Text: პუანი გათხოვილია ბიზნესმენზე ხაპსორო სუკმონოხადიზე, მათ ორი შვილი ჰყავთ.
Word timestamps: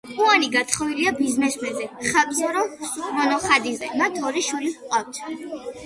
პუანი 0.11 0.47
გათხოვილია 0.53 1.11
ბიზნესმენზე 1.19 1.85
ხაპსორო 2.09 2.65
სუკმონოხადიზე, 2.95 3.95
მათ 4.03 4.23
ორი 4.31 4.49
შვილი 4.51 4.77
ჰყავთ. 4.81 5.27